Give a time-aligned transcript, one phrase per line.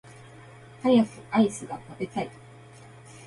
[0.81, 2.31] 早くアイスが食べたい